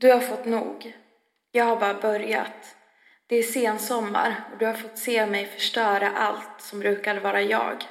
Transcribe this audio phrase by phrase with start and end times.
[0.00, 0.96] Du har fått nog.
[1.52, 2.76] Jag har bara börjat.
[3.26, 7.84] Det är sensommar och du har fått se mig förstöra allt som brukade vara jag.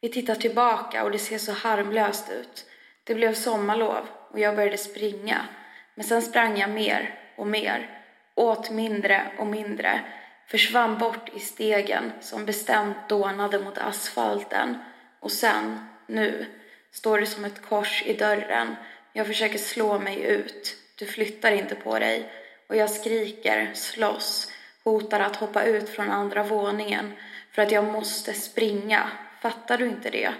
[0.00, 2.66] Vi tittar tillbaka och det ser så harmlöst ut.
[3.04, 5.46] Det blev sommarlov och jag började springa.
[5.94, 8.02] Men sen sprang jag mer och mer.
[8.34, 10.00] Åt mindre och mindre.
[10.46, 14.78] Försvann bort i stegen som bestämt dånade mot asfalten.
[15.20, 16.46] Och sen, nu,
[16.92, 18.76] står det som ett kors i dörren.
[19.12, 20.76] Jag försöker slå mig ut.
[21.00, 22.32] Du flyttar inte på dig.
[22.66, 24.52] Och jag skriker, slåss,
[24.84, 27.12] hotar att hoppa ut från andra våningen
[27.52, 29.10] för att jag måste springa.
[29.42, 30.32] Fattar du inte det?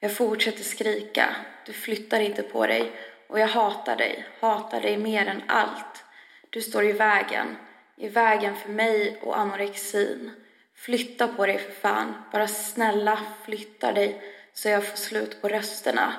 [0.00, 1.36] Jag fortsätter skrika.
[1.66, 2.92] Du flyttar inte på dig.
[3.26, 6.04] Och jag hatar dig, hatar dig mer än allt.
[6.50, 7.56] Du står i vägen,
[7.96, 10.30] i vägen för mig och anorexin.
[10.74, 16.12] Flytta på dig för fan, bara snälla flytta dig så jag får slut på rösterna.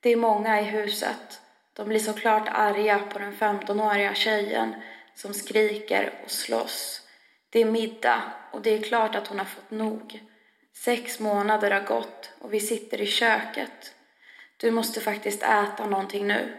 [0.00, 1.40] Det är många i huset.
[1.76, 4.74] De blir såklart arga på den 15-åriga tjejen
[5.14, 7.02] som skriker och slåss.
[7.50, 10.20] Det är middag och det är klart att hon har fått nog.
[10.74, 13.94] Sex månader har gått och vi sitter i köket.
[14.56, 16.56] Du måste faktiskt äta någonting nu.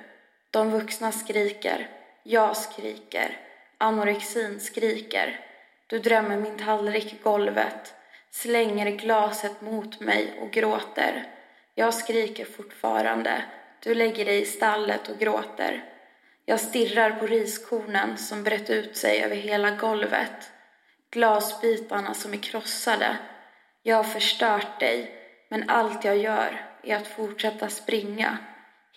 [0.52, 1.90] De vuxna skriker.
[2.24, 3.38] Jag skriker.
[3.78, 5.40] Anorexin skriker.
[5.88, 7.94] Du drämmer min tallrik i golvet,
[8.32, 11.24] slänger glaset mot mig och gråter.
[11.76, 13.44] Jag skriker fortfarande.
[13.84, 15.84] Du lägger dig i stallet och gråter.
[16.46, 20.52] Jag stirrar på riskornen som brett ut sig över hela golvet.
[21.12, 23.18] Glasbitarna som är krossade.
[23.84, 25.12] Jag har förstört dig,
[25.50, 28.38] men allt jag gör är att fortsätta springa.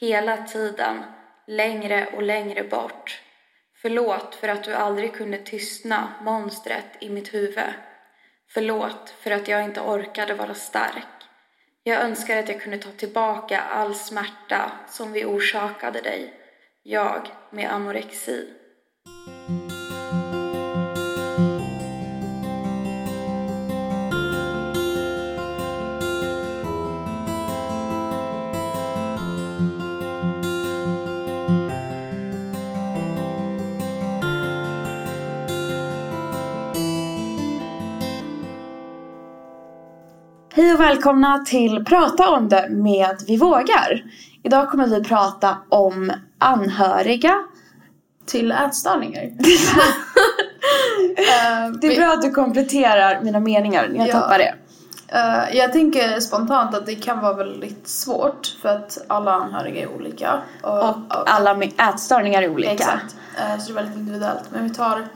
[0.00, 1.02] Hela tiden,
[1.46, 3.22] längre och längre bort.
[3.82, 7.74] Förlåt för att du aldrig kunde tystna monstret i mitt huvud.
[8.48, 11.19] Förlåt för att jag inte orkade vara stark.
[11.82, 16.34] Jag önskar att jag kunde ta tillbaka all smärta som vi orsakade dig.
[16.82, 18.48] Jag med anorexi.
[40.52, 44.04] Hej och välkomna till Prata om det med Vi vågar.
[44.42, 47.34] Idag kommer vi prata om anhöriga.
[48.26, 49.22] Till ätstörningar.
[51.16, 54.12] Eh, det är bra att du kompletterar mina meningar när jag Ja.
[54.12, 54.54] tappar det.
[55.08, 59.88] Eh, jag tänker spontant att det kan vara väldigt svårt för att alla anhöriga är
[59.94, 60.40] olika.
[60.62, 62.72] Och alla med ätstörningar är olika.
[62.72, 63.16] Exakt.
[63.38, 64.42] Eh, så det är väldigt individuellt.
[64.52, 65.08] Men vi tar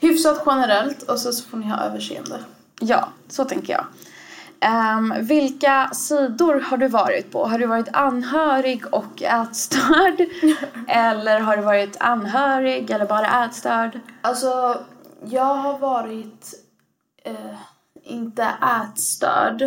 [0.00, 2.38] hyfsat generellt och så, så får ni ha överseende.
[2.80, 3.84] Ja, så tänker jag.
[4.62, 7.46] Ehm, vilka sidor har du varit på?
[7.46, 10.26] Har du varit anhörig och ätstörd?
[10.88, 14.00] eller har du varit anhörig eller bara ätstörd?
[14.20, 14.80] Alltså,
[15.24, 16.54] jag har varit
[17.24, 17.56] eh,
[18.02, 18.48] inte
[18.82, 19.62] ätstörd,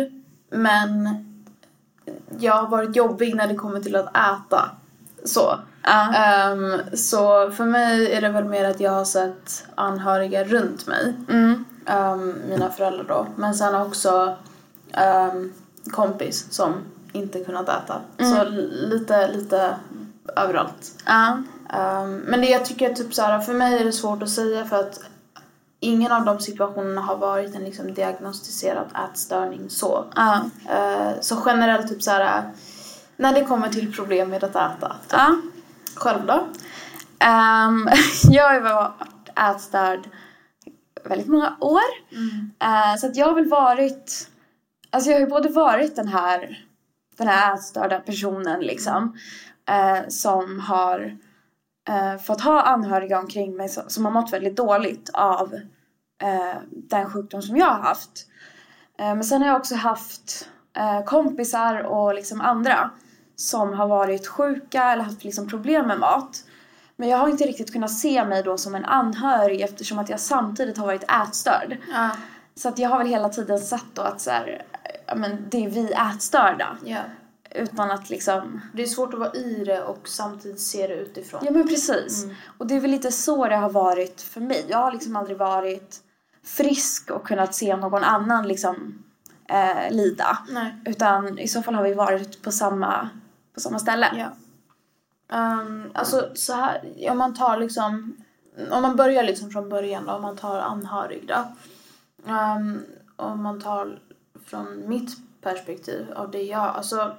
[0.50, 1.08] men
[2.38, 4.70] jag har varit jobbig när det kommer till att äta.
[5.24, 5.58] Så.
[5.82, 6.14] Ja.
[6.14, 11.14] Ehm, så för mig är det väl mer att jag har sett anhöriga runt mig.
[11.28, 11.64] Mm.
[11.86, 13.26] Ehm, mina föräldrar då.
[13.36, 14.36] Men sen också
[15.32, 15.52] um,
[15.90, 16.74] kompis som
[17.12, 18.00] inte kunnat äta.
[18.18, 19.76] Så l- lite, lite
[20.36, 21.02] överallt.
[21.06, 21.38] Ja.
[21.70, 24.64] Ehm, men det jag tycker typ så här, för mig är det svårt att säga
[24.64, 25.00] för att
[25.80, 30.04] ingen av de situationerna har varit en liksom diagnostiserad ätstörning så.
[30.16, 30.40] Ja.
[30.70, 32.50] Eh, så generellt typ så här
[33.16, 34.96] när det kommer till problem med att äta.
[35.10, 35.36] ja.
[35.94, 36.46] Själv då?
[37.18, 37.88] Ehm,
[38.30, 38.92] jag varit
[39.54, 40.00] ätstörd
[41.04, 41.80] väldigt många år.
[42.62, 44.28] Eh, så att jag har väl varit...
[44.96, 46.64] Alltså jag har ju både varit den här,
[47.16, 49.16] den här ätstörda personen liksom.
[49.68, 51.16] eh, som har
[51.88, 55.54] eh, fått ha anhöriga omkring mig som, som har mått väldigt dåligt av
[56.22, 58.26] eh, den sjukdom som jag har haft.
[58.98, 62.90] Eh, men sen har jag också haft eh, kompisar och liksom andra
[63.34, 66.44] som har varit sjuka eller haft liksom problem med mat.
[66.96, 70.20] Men jag har inte riktigt kunnat se mig då som en anhörig eftersom att jag
[70.20, 71.76] samtidigt har varit ätstörd.
[71.92, 72.10] Ja.
[72.54, 74.62] Så att jag har väl hela tiden sett då att så här,
[75.14, 76.76] men det är vi ätstörda.
[76.84, 77.00] ja.
[77.50, 78.60] Utan att liksom...
[78.72, 81.40] Det är svårt att vara i det och samtidigt se det utifrån.
[81.44, 82.26] Ja men precis.
[82.58, 84.66] Och det är väl lite så det har varit för mig.
[84.68, 86.00] Jag har liksom aldrig varit
[86.44, 89.04] frisk och kunnat se någon annan liksom
[89.48, 90.38] eh, lida.
[90.48, 90.74] Nej.
[90.84, 93.08] Utan i så fall har vi varit på samma,
[93.54, 94.08] på samma ställe.
[94.14, 94.30] Ja.
[95.32, 98.16] Um, alltså så här, om man tar liksom,
[98.70, 101.44] om man börjar liksom från början då, om man tar anhörig då.
[102.32, 102.84] Um,
[103.16, 103.98] om man tar
[104.46, 107.16] från mitt perspektiv av det jag, alltså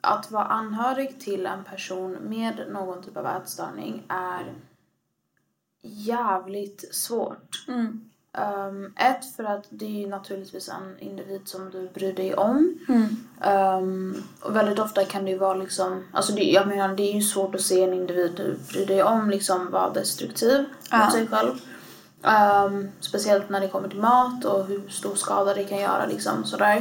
[0.00, 4.54] att vara anhörig till en person med någon typ av ätstörning är
[5.82, 7.64] jävligt svårt.
[7.68, 8.10] Mm.
[8.38, 12.78] Um, ett, för att det är ju naturligtvis en individ som du bryr dig om.
[12.88, 13.16] Mm.
[13.82, 17.14] Um, och väldigt ofta kan det ju vara liksom, alltså det, jag menar det är
[17.14, 21.04] ju svårt att se en individ du bryr dig om liksom vara destruktiv Ja.
[21.04, 21.54] mot sig själv.
[22.22, 26.44] Um, speciellt när det kommer till mat och hur stor skada det kan göra liksom
[26.44, 26.76] sådär.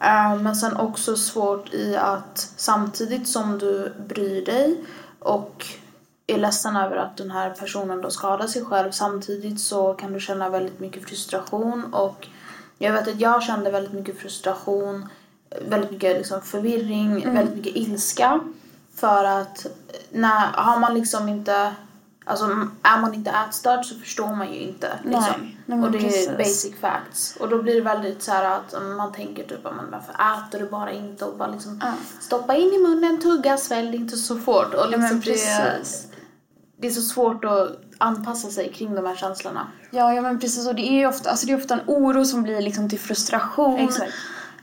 [0.00, 4.84] Um, men sen också svårt i att samtidigt som du bryr dig
[5.18, 5.66] och
[6.26, 10.20] är ledsen över att den här personen då skadar sig själv samtidigt så kan du
[10.20, 12.28] känna väldigt mycket frustration och
[12.78, 15.08] jag vet att jag kände väldigt mycket frustration,
[15.68, 18.40] väldigt mycket liksom förvirring, väldigt mycket ilska
[18.94, 19.66] för att
[20.10, 21.74] när, har man liksom inte
[22.26, 22.44] Alltså
[22.82, 25.56] är man inte ätstörd så förstår man ju inte liksom.
[25.66, 26.28] Nej, och det precis.
[26.28, 27.36] är basic facts.
[27.40, 30.70] Och då blir det väldigt så här att man tänker typ men varför äter du
[30.70, 31.92] bara inte och bara liksom Ja.
[32.20, 34.74] stoppa in i munnen, tugga, svälj inte så fort.
[34.74, 35.76] Och Ja, liksom men det,
[36.76, 39.66] det är så svårt att anpassa sig kring de här känslorna.
[39.90, 40.68] Ja, ja men precis.
[40.68, 43.78] Och det är ofta, alltså det är ofta en oro som blir liksom till frustration.
[43.80, 44.12] Exakt.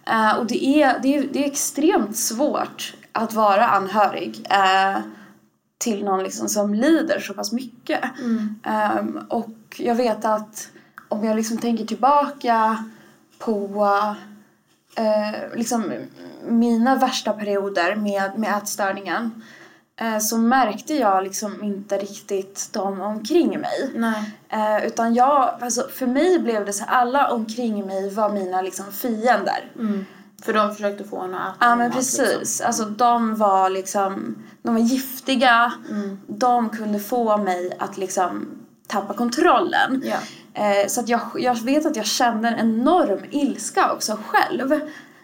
[0.06, 5.00] Eh, och det är, det, är, det är extremt svårt att vara anhörig eh,
[5.82, 8.02] till någon liksom som lider så pass mycket.
[8.64, 10.70] Ehm, och jag vet att
[11.08, 12.86] om jag liksom tänker tillbaka
[13.40, 13.86] på
[14.96, 15.94] eh, liksom
[16.48, 19.44] mina värsta perioder med, med ätstörningen
[19.96, 23.92] eh, så märkte jag liksom inte riktigt dem omkring mig.
[24.50, 28.62] Eh, utan jag, alltså för mig blev det så här, alla omkring mig var mina
[28.62, 29.72] liksom fiender.
[30.42, 32.40] För de försökte få en att äta Ja men mat, precis.
[32.40, 32.68] Liksom.
[32.68, 35.74] Alltså de var liksom, de var giftiga.
[35.90, 36.20] Mm.
[36.28, 38.48] De kunde få mig att liksom
[38.88, 40.04] tappa kontrollen.
[40.06, 40.18] Ja.
[40.54, 44.74] Eh, så att jag, jag vet att jag kände en enorm ilska också själv.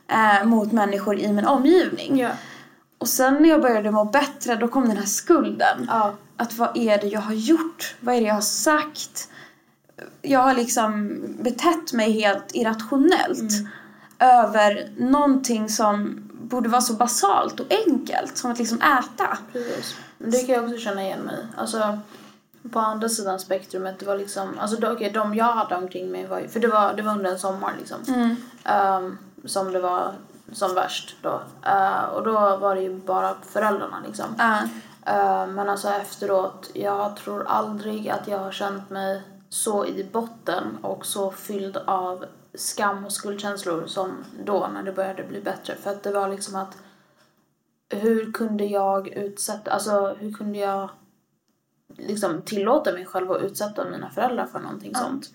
[0.07, 2.19] Eh, mot människor i min omgivning.
[2.19, 2.29] Ja.
[2.97, 5.85] Och sen när jag började må bättre då kom den här skulden.
[5.87, 6.13] Ja.
[6.37, 7.95] Att vad är det jag har gjort?
[7.99, 9.29] Vad är det jag har sagt?
[10.21, 13.53] Jag har liksom betett mig helt irrationellt.
[14.19, 19.37] Över någonting som borde vara så basalt och enkelt som att liksom äta.
[19.53, 19.95] Precis.
[20.17, 21.37] Det kan jag också känna igen mig.
[21.57, 21.99] Alltså,
[22.71, 26.41] på andra sidan spektrumet, det var liksom, alltså okej, de jag hade omkring mig var
[26.47, 27.97] för det var, det var under en sommar liksom.
[28.63, 30.13] Ehm, som det var
[30.51, 31.41] som värst då.
[31.65, 34.25] Eh, och då var det ju bara föräldrarna liksom.
[34.37, 34.57] Ja.
[35.05, 40.77] Eh, men alltså efteråt, jag tror aldrig att jag har känt mig så i botten
[40.81, 42.25] och så fylld av
[42.57, 45.75] skam och skuldkänslor som då när det började bli bättre.
[45.75, 46.77] För att det var liksom att
[47.89, 50.89] hur kunde jag utsätta, alltså hur kunde jag
[51.97, 55.29] liksom tillåta mig själv att utsätta mina föräldrar för någonting sånt.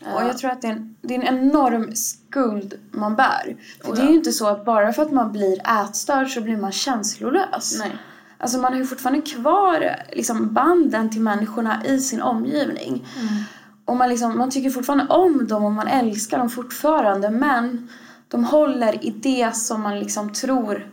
[0.00, 3.56] Och jag tror att det är, en, det är en enorm skuld man bär.
[3.82, 4.06] För Oh det ja.
[4.06, 7.78] är ju inte så att bara för att man blir ätstörd så blir man känslolös.
[7.78, 7.96] Nej.
[8.38, 13.06] Alltså man har ju fortfarande kvar liksom banden till människorna i sin omgivning.
[13.84, 17.88] Och man, liksom, man tycker fortfarande om dem och man älskar dem fortfarande men
[18.28, 20.90] de håller i det som man liksom tror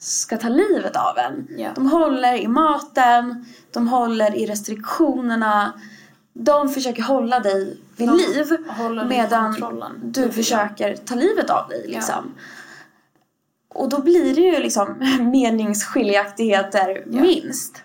[0.00, 1.48] ska ta livet av en.
[1.58, 1.70] Ja.
[1.74, 5.72] De håller i maten, de håller i restriktionerna.
[6.32, 8.46] De försöker hålla dig vid De liv
[9.08, 9.56] medan
[10.02, 11.84] du försöker ta livet av dig.
[11.88, 12.34] Liksom.
[13.74, 14.96] Och då blir det ju liksom
[15.32, 17.82] meningsskiljaktigheter minst.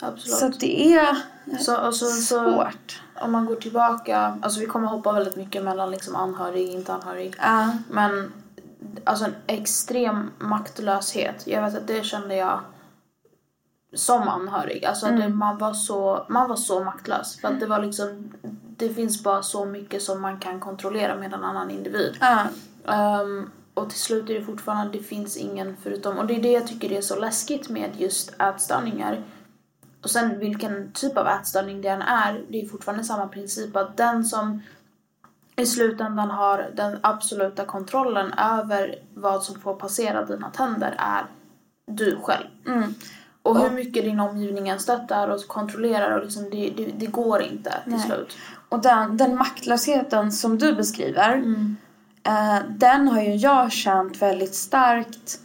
[0.00, 0.38] Absolut.
[0.38, 1.16] Så det är
[1.60, 3.02] Så, alltså, så, svårt.
[3.20, 6.92] Om man går tillbaka, alltså vi kommer hoppa väldigt mycket mellan liksom anhörig och inte
[6.92, 7.34] anhörig.
[7.38, 7.72] Ja.
[7.90, 8.32] Men
[9.04, 11.46] alltså en extrem maktlöshet.
[11.46, 12.60] Jag vet att det kände jag
[13.94, 14.84] som anhörig.
[14.84, 17.40] Alltså att det, man, var så, man var så maktlös.
[17.40, 18.32] För att det var liksom,
[18.76, 22.16] det finns bara så mycket som man kan kontrollera med en annan individ.
[22.20, 22.46] Ja.
[22.92, 26.52] Ehm, och till slut är det fortfarande, det finns ingen förutom, och det är det
[26.52, 29.22] jag tycker är så läskigt med just ätstörningar.
[30.08, 33.96] Och sen vilken typ av ätstörning det än är, det är fortfarande samma princip att
[33.96, 34.62] den som
[35.56, 41.24] i slutändan har den absoluta kontrollen över vad som får passera dina tänder är
[41.86, 42.46] du själv.
[42.66, 42.94] Mm.
[43.42, 47.42] Och hur mycket din omgivning än stöttar och kontrollerar och liksom det, det, det går
[47.42, 48.00] inte till Nej.
[48.00, 48.36] slut.
[48.68, 51.76] Och den, den maktlösheten som du beskriver, Mm.
[52.22, 55.40] eh, den har ju jag känt väldigt starkt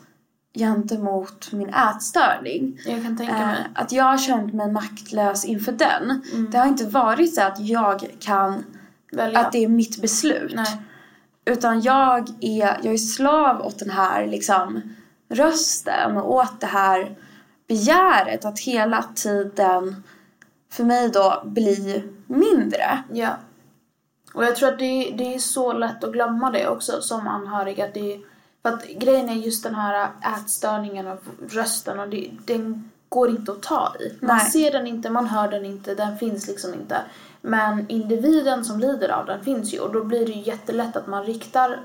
[0.54, 2.80] gentemot min ätstörning.
[2.86, 6.22] Jag Eh, att jag har känt mig maktlös inför den.
[6.52, 8.64] Det har inte varit så att jag kan,
[9.12, 9.40] Välja.
[9.40, 10.56] att det är mitt beslut.
[10.56, 10.82] Nej.
[11.46, 14.82] Utan jag är, jag är slav åt den här liksom,
[15.30, 17.16] rösten och åt det här
[17.68, 20.04] begäret att hela tiden
[20.72, 23.04] för mig då bli mindre.
[23.12, 23.38] Ja.
[24.34, 27.82] Och jag tror att det, det är så lätt att glömma det också som anhörig.
[27.82, 28.20] Att det,
[28.64, 33.52] För att grejen är just den här ätstörningen och rösten och det, den går inte
[33.52, 34.26] att ta i.
[34.26, 34.52] Man Nej.
[34.52, 36.98] ser den inte, man hör den inte, den finns liksom inte.
[37.42, 41.08] Men individen som lider av den finns ju och då blir det ju jättelätt att
[41.08, 41.80] man riktar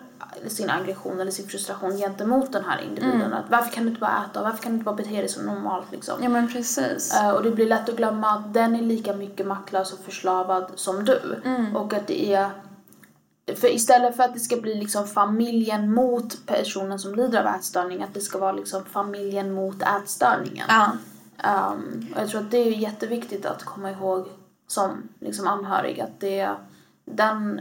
[0.46, 3.32] sin aggression eller sin frustration gentemot den här individen.
[3.32, 4.42] Att varför kan du inte bara äta?
[4.42, 6.22] Varför kan du inte bara bete dig som normalt liksom?
[6.22, 7.14] Ja men precis.
[7.14, 10.70] Eh, och det blir lätt att glömma att den är lika mycket maktlös och förslavad
[10.74, 11.20] som du.
[11.74, 12.50] Och att det är...
[13.56, 18.02] För istället för att det ska bli liksom familjen mot personen som lider av ätstörning,
[18.02, 20.66] att det ska vara liksom familjen mot ätstörningen.
[20.68, 20.90] Ja.
[21.44, 24.28] Um, och jag tror att det är jätteviktigt att komma ihåg
[24.66, 26.50] som liksom anhörig att det
[27.04, 27.60] den,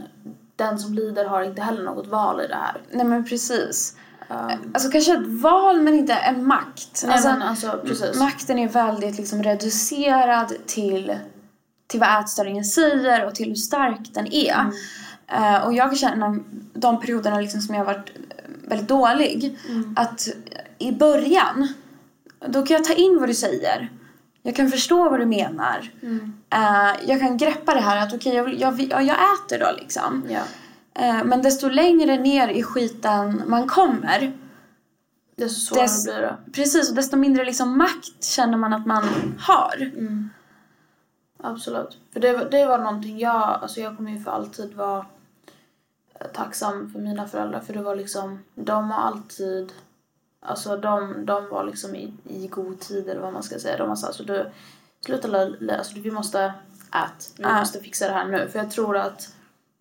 [0.56, 2.80] den som lider har inte heller något val i det här.
[2.90, 3.96] Nej men precis.
[4.28, 7.02] Um, Alltså kanske ett val men inte en makt.
[7.04, 8.18] nej alltså, men alltså precis.
[8.18, 11.14] Makten är väldigt liksom reducerad till,
[11.86, 14.54] till vad ätstörningen säger och till hur stark den är.
[14.54, 14.72] Mm.
[15.28, 16.38] Eh, och jag känna
[16.74, 18.10] de perioderna liksom som jag har varit
[18.68, 19.58] väldigt dålig.
[19.68, 19.94] Mm.
[19.96, 20.28] Att
[20.78, 21.68] i början,
[22.46, 23.88] då kan jag ta in vad du säger.
[24.42, 25.90] Jag kan förstå vad du menar.
[26.02, 26.32] Mm.
[26.50, 29.58] Eh, jag kan greppa det här att okej, jag, vill- jag, vill- ja, jag äter
[29.58, 30.24] då liksom.
[30.28, 30.40] Ja.
[31.02, 34.32] Eh, men desto längre ner i skiten man kommer
[35.36, 36.36] Desto svårare Des- blir det.
[36.52, 39.04] Precis, och desto mindre liksom makt känner man att man
[39.38, 39.76] har.
[39.82, 40.30] Mm.
[41.42, 41.98] Absolut.
[42.12, 45.06] För det, var- det var någonting jag, alltså jag kommer ju för alltid vara
[46.32, 49.72] tacksam för mina föräldrar för det var liksom, de har alltid,
[50.40, 53.76] alltså de, de var liksom i, i god tid eller vad man ska säga.
[53.76, 54.50] De var så här, alltså du,
[55.06, 55.28] sluta
[55.78, 56.40] alltså vi måste
[56.90, 57.58] äta, vi Ja.
[57.58, 58.48] måste fixa det här nu.
[58.48, 59.34] För jag tror att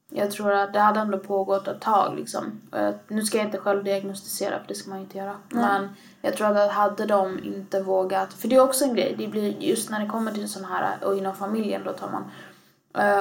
[0.10, 2.62] jag tror att det hade ändå pågått ett tag liksom.
[3.08, 5.36] Nu ska jag inte själv diagnostisera för det ska man inte göra.
[5.50, 5.90] Men
[6.22, 9.58] jag tror att hade de inte vågat, för det är också en grej, det blir
[9.64, 12.24] just när det kommer till sån här, och inom familjen då tar man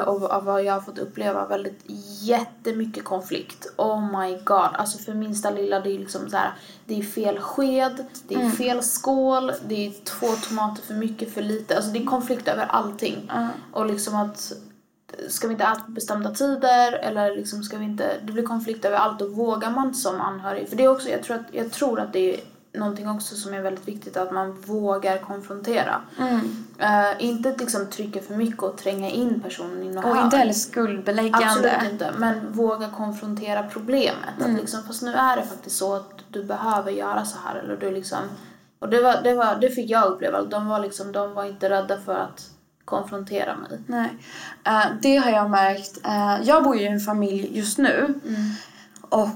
[0.06, 1.80] och av vad jag har fått uppleva väldigt
[2.20, 3.66] jättemycket konflikt.
[3.76, 4.68] Oh my god.
[4.72, 6.52] Alltså för minsta lilla det är liksom så här,
[6.86, 11.42] det är fel sked, det är fel skål, det är två tomater för mycket, för
[11.42, 11.76] lite.
[11.76, 13.30] Alltså det är konflikt över allting.
[13.72, 14.52] Och liksom att
[15.28, 18.84] ska vi inte äta på bestämda tider eller liksom ska vi inte, det blir konflikt
[18.84, 21.72] över allt och vågar man som anhörig, för det är också, jag tror att, jag
[21.72, 22.40] tror att det är
[22.76, 26.00] någonting också som är väldigt viktigt att man vågar konfrontera.
[26.78, 30.52] Eh, inte liksom trycka för mycket och tränga in personen i något Och inte heller
[30.52, 31.46] skuldbeläggande.
[31.46, 34.40] Absolut inte, men våga konfrontera problemet.
[34.40, 37.76] Att liksom, fast nu är det faktiskt så att du behöver göra så här eller
[37.76, 38.18] du liksom
[38.78, 40.42] och det, var, det, var, det fick jag uppleva.
[40.42, 42.50] De var, liksom, de var inte rädda för att
[42.84, 43.80] konfrontera mig.
[43.86, 44.10] Nej.
[44.64, 46.06] Eh, det har jag märkt.
[46.06, 48.14] Eh, jag bor ju i en familj just nu.
[49.00, 49.30] Och eh,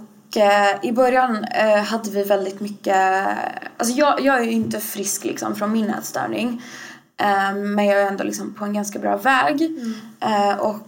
[0.83, 3.27] i början eh, hade vi väldigt mycket...
[3.77, 6.63] Alltså jag, jag är ju inte frisk liksom från min ätstörning.
[7.17, 9.63] Eh, men jag är ändå liksom på en ganska bra väg.
[10.21, 10.87] Eh, och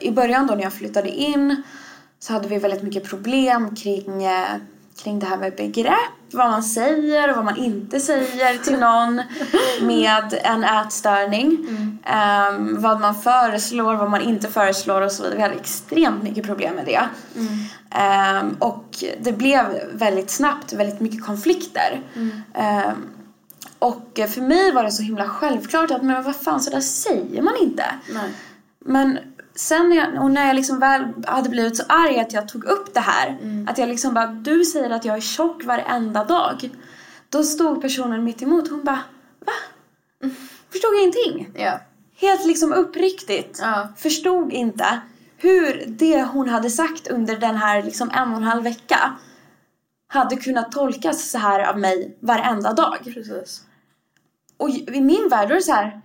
[0.00, 1.62] i början då när jag flyttade in
[2.18, 4.28] så hade vi väldigt mycket problem kring,
[5.02, 6.25] kring det här med begrepp.
[6.36, 9.22] Vad man säger och vad man inte säger till någon
[9.80, 11.66] med en ätstörning.
[12.04, 15.36] Ehm, vad man föreslår, vad man inte föreslår och så vidare.
[15.36, 17.02] Vi hade extremt mycket problem med det.
[17.90, 22.00] Ehm, och det blev väldigt snabbt väldigt mycket konflikter.
[22.54, 22.94] Ehm,
[23.78, 27.42] och för mig var det så himla självklart att men vad fan så där säger
[27.42, 27.84] man inte.
[28.12, 28.30] Nej.
[28.84, 29.18] Men
[29.56, 32.64] sen när jag, och när jag liksom väl hade blivit så arg att jag tog
[32.64, 33.38] upp det här.
[33.68, 36.70] Att jag liksom bara, du säger att jag är tjock varenda dag.
[37.28, 39.02] Då stod personen mitt emot hon bara,
[39.46, 39.52] va?
[40.72, 41.50] Förstod ingenting.
[41.54, 41.80] Ja.
[42.16, 43.58] Helt liksom uppriktigt.
[43.62, 43.88] Ja.
[43.96, 45.00] Förstod inte
[45.36, 49.16] hur det hon hade sagt under den här liksom en och en halv vecka
[50.08, 52.98] hade kunnat tolkas så här av mig varenda dag.
[53.04, 53.62] Precis.
[54.56, 56.00] Och i min värld är det så här.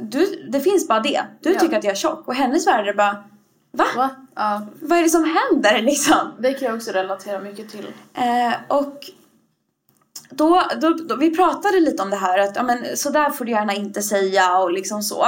[0.00, 1.22] Du, det finns bara det.
[1.40, 1.60] Du Ja.
[1.60, 2.28] tycker att jag är tjock.
[2.28, 3.24] Och hennes värld är bara.
[3.72, 3.84] Va?
[3.96, 4.10] Va?
[4.34, 4.66] Ja.
[4.82, 6.32] Vad är det som händer liksom?
[6.38, 7.86] Det kan jag också relatera mycket till.
[8.14, 9.10] Eh, och
[10.30, 13.44] då, då, då, vi pratade lite om det här att ja, men, så där får
[13.44, 15.26] du gärna inte säga och liksom så.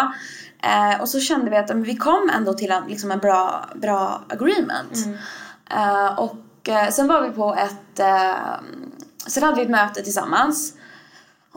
[0.63, 3.65] Eh, och så kände vi att men, vi kom ändå till en, liksom en bra,
[3.75, 4.93] bra agreement.
[5.71, 8.35] Eh, och eh, sen var vi på ett, eh,
[9.27, 10.75] sen hade vi ett möte tillsammans.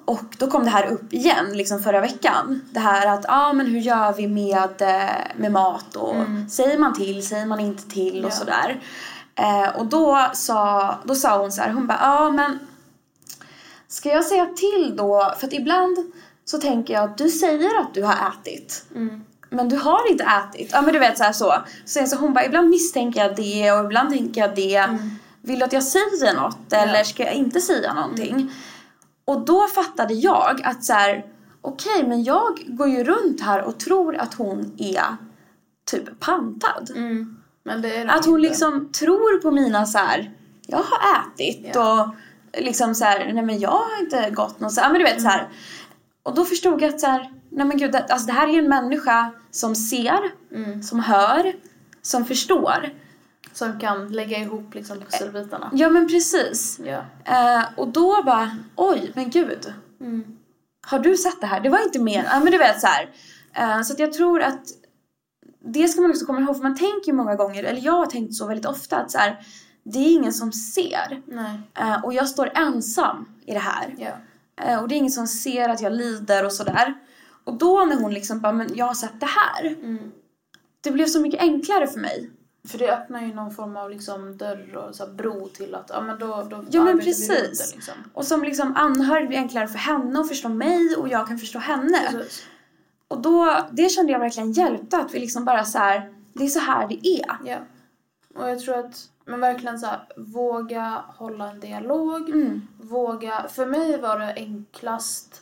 [0.05, 2.61] Och då kom det här upp igen liksom förra veckan.
[2.71, 6.15] Det här att, ah, men hur gör vi med, eh, med mat och
[6.49, 8.35] säger man till, säger man inte till och Ja.
[8.35, 8.81] sådär.
[9.35, 12.59] Eh, och då sa, då sa hon så här, hon bara, ah, men
[13.87, 15.33] ska jag säga till då?
[15.39, 15.97] För att ibland
[16.45, 18.85] så tänker jag att du säger att du har ätit.
[19.49, 20.69] Men du har inte ätit.
[20.73, 21.53] Ja men du vet så här så.
[21.85, 24.97] Så, så hon bara, ibland misstänker jag det och ibland tänker jag det.
[25.41, 28.51] Vill du att jag säger något eller ska jag inte säga någonting?
[29.25, 31.25] Och då fattade jag att så här,
[31.61, 35.03] okej men jag går ju runt här och tror att hon är
[35.91, 36.89] typ pantad.
[37.63, 38.49] Men det är det Att hon inte.
[38.49, 40.31] liksom tror på mina så här
[40.67, 42.01] jag har ätit Ja.
[42.53, 44.85] och liksom så här, nej men jag har inte gått någonstans.
[44.85, 45.47] Ja men du vet så här.
[46.23, 48.59] Och då förstod jag att så här, nej men gud, det, alltså det här är
[48.59, 50.19] en människa som ser,
[50.55, 50.83] Mm.
[50.83, 51.53] som hör,
[52.01, 52.89] som förstår.
[53.55, 55.69] Som kan lägga ihop liksom pusselbitarna.
[55.73, 56.79] Ja men precis.
[56.83, 57.05] Ja.
[57.25, 59.73] Eh, och då bara, oj men gud.
[60.01, 60.37] Mm.
[60.87, 61.59] Har du sett det här?
[61.59, 62.25] Det var inte mer.
[62.31, 62.87] Ja men du vet så.
[63.53, 64.61] Eh, så jag tror att
[65.73, 68.33] det ska man också komma ihåg för man tänker många gånger, eller jag har tänkt
[68.33, 69.45] så väldigt ofta att så här,
[69.83, 71.21] det är ingen som ser.
[71.25, 71.59] Nej.
[71.79, 74.17] Eh, och jag står ensam i det här.
[74.61, 76.93] Eh, och det är ingen som ser att jag lider och sådär.
[77.43, 79.65] Och då när hon liksom bara, men jag har sett det här.
[79.65, 80.11] Mm.
[80.81, 82.31] Det blev så mycket enklare för mig.
[82.67, 86.01] För det öppnar ju någon form av liksom dörr och så bro till att ja
[86.01, 87.27] men då, då Ja, men precis.
[87.71, 87.93] det, liksom.
[88.13, 91.59] Och som liksom anhörig blir enklare för henne att förstå mig och jag kan förstå
[91.59, 91.99] henne.
[92.11, 92.43] Precis.
[93.07, 96.47] Och då, det kände jag verkligen hjälpte att vi liksom bara så här, det är
[96.47, 97.37] så här det är.
[97.45, 97.57] Ja.
[98.35, 102.29] Och jag tror att, men verkligen så här, våga hålla en dialog.
[102.29, 102.67] Mm.
[102.81, 105.41] Våga, för mig var det enklast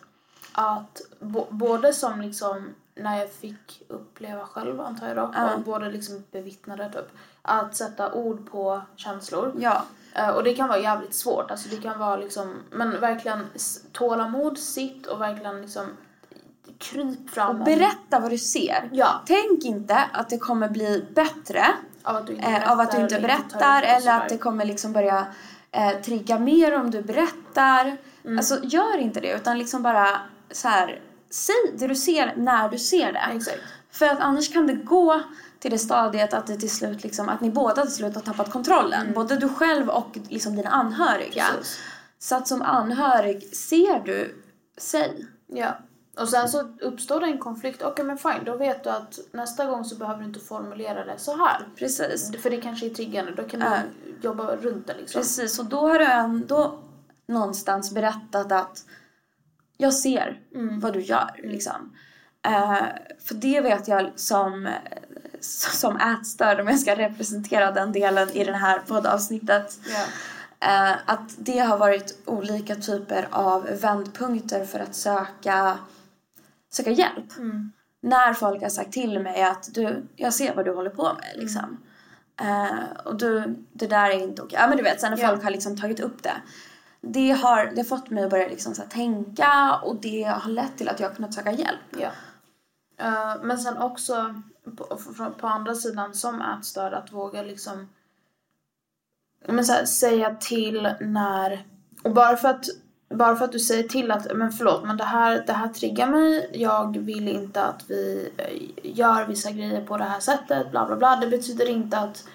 [0.51, 1.01] att
[1.50, 5.53] både som liksom när jag fick uppleva själv antar jag då, Ja.
[5.53, 9.53] och både liksom bevittnade typ, att sätta ord på känslor.
[9.59, 9.85] Ja.
[10.15, 13.47] Eh, och det kan vara jävligt svårt, alltså det kan vara liksom, men verkligen
[13.91, 15.85] tålamod, sitt och verkligen liksom
[16.77, 17.59] kryp fram.
[17.59, 18.89] Och berätta vad du ser.
[18.91, 21.65] Ja, Tänk inte att det kommer bli bättre
[22.03, 24.17] av att du inte eh, av att du inte eller tar berättar eller sådär.
[24.21, 25.25] att det kommer liksom börja
[25.71, 27.97] eh, trigga mer om du berättar.
[28.23, 28.38] Mm.
[28.38, 30.07] Alltså gör inte det utan liksom bara
[30.51, 31.00] så här,
[31.33, 33.19] säg det du ser när du ser det.
[33.35, 33.59] Exakt.
[33.91, 35.21] För att annars kan det gå
[35.59, 38.51] till det stadiet att det till slut liksom, att ni båda till slut har tappat
[38.51, 39.13] kontrollen.
[39.13, 41.43] Både du själv och liksom dina anhöriga.
[41.43, 41.57] Mm.
[41.57, 41.79] Precis.
[42.19, 44.35] Så att som anhörig ser du,
[44.77, 45.25] säg.
[45.47, 45.77] Ja.
[46.19, 49.65] Och sen så uppstår det en konflikt, okej men fine, då vet du att nästa
[49.65, 51.67] gång så behöver du inte formulera det så här.
[51.75, 52.31] Precis.
[52.41, 53.77] För det kanske är triggande, då kan du Ja.
[54.21, 55.21] jobba runt det liksom.
[55.21, 56.79] Precis, och då har du ändå
[57.27, 58.85] någonstans berättat att
[59.77, 60.39] jag ser
[60.82, 61.30] vad du gör.
[61.44, 61.94] Liksom.
[62.46, 62.82] Eh,
[63.24, 64.70] för det vet jag som,
[65.39, 69.77] som ätstörd, om jag ska representera den delen i det här poddavsnittet.
[69.90, 70.03] Ja.
[70.59, 75.77] Eh, att det har varit olika typer av vändpunkter för att söka,
[76.74, 77.38] söka hjälp.
[77.38, 77.72] Mm.
[78.01, 81.31] När folk har sagt till mig att du, jag ser vad du håller på med
[81.36, 81.77] liksom.
[82.42, 84.59] Eh, och du, det där är inte okej.
[84.62, 85.27] Ja men du vet, sen när Ja.
[85.29, 86.33] folk har liksom tagit upp det.
[87.05, 90.51] Det har, det har fått mig att börja liksom så här tänka och det har
[90.51, 91.79] lett till att jag har kunnat söka hjälp.
[92.00, 92.09] Ja.
[93.01, 94.42] Uh, men sen också
[94.77, 95.00] på,
[95.39, 97.89] på, andra sidan som ätstörd att våga liksom
[99.48, 101.66] men så här, säga till när
[102.03, 102.66] och bara för att
[103.09, 106.07] bara för att du säger till att men förlåt men det här, det här triggar
[106.07, 110.85] mig jag vill inte att vi eh, gör vissa grejer på det här sättet bla
[110.85, 112.27] bla bla det betyder inte att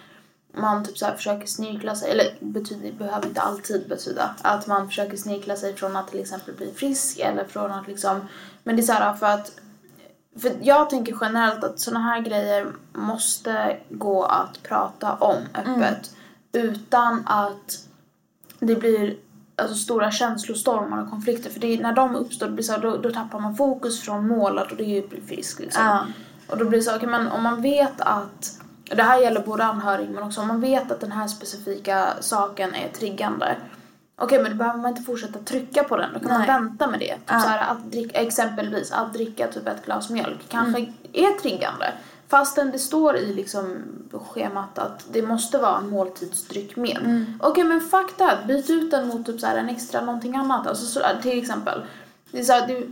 [0.52, 5.16] man typ så försöker snikla sig, eller betyder, behöver inte alltid betyda att man försöker
[5.16, 8.20] snikla sig från att till exempel bli frisk eller från att liksom
[8.62, 9.52] men det är så här för att
[10.40, 16.14] för jag tänker generellt att såna här grejer måste gå att prata om öppet
[16.52, 17.84] utan att
[18.61, 19.16] det blir
[19.56, 21.50] alltså, stora känslostormar och konflikter.
[21.50, 24.28] För det är, när de uppstår blir så här, då, då tappar man fokus från
[24.28, 25.61] målet och det är ju frisk.
[25.61, 25.84] Liksom.
[25.84, 26.06] Ja.
[26.48, 29.64] Och då blir det så, okej men om man vet att, det här gäller både
[29.64, 33.57] anhörig men också om man vet att den här specifika saken är triggande.
[34.20, 36.46] Okej men då behöver man inte fortsätta trycka på den, då kan man Nej.
[36.48, 37.14] vänta med det.
[37.14, 37.40] Typ Ja.
[37.40, 40.92] så här, att dricka, exempelvis att dricka typ ett glas mjölk kanske Mm.
[41.12, 41.92] är triggande.
[42.29, 43.77] Fastän det står i liksom
[44.12, 46.98] schemat att det måste vara en måltidsdryck med.
[47.05, 47.40] Mm.
[47.40, 50.66] Okej men fuck that, byt ut den mot typ så här en extra någonting annat.
[50.66, 51.83] Alltså så, till exempel.
[52.33, 52.87] Det är så här, det,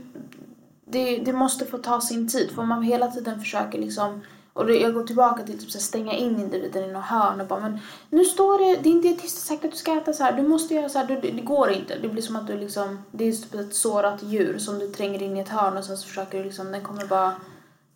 [0.84, 2.50] det, det måste få ta sin tid.
[2.54, 4.20] För om man hela tiden försöker liksom
[4.56, 7.46] och det, jag går tillbaka till typ så stänga in individen i något hörn och
[7.46, 7.78] bara men
[8.10, 10.74] nu står det, din dietist har sagt att du ska äta så här, du måste
[10.74, 11.98] göra så här, du, det, det går inte.
[11.98, 15.22] Det blir som att du liksom, det är typ ett sårat djur som du tränger
[15.22, 17.32] in i ett hörn och sen så försöker du liksom, den kommer bara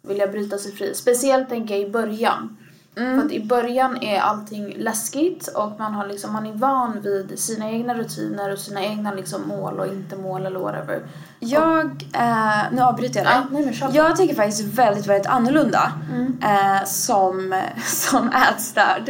[0.03, 0.95] vilja bryta sig fri.
[0.95, 2.57] Speciellt tänker jag i början.
[3.01, 7.39] För att i början är allting läskigt och man, har liksom, man är van vid
[7.39, 11.03] sina egna rutiner och sina egna liksom mål och inte mål eller whatever.
[11.39, 13.43] Jag, eh, nu avbryter jag dig.
[13.51, 13.97] Nej, men på.
[13.97, 16.39] jag tänker faktiskt väldigt, väldigt annorlunda Mm.
[16.43, 19.09] eh, som, som ätstörd.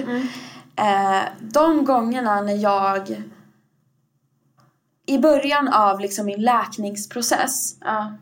[0.77, 3.23] Eh, de gångerna när jag
[5.07, 8.13] i början av liksom min läkningsprocess Ja.